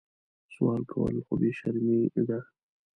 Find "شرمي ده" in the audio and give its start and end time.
1.57-2.39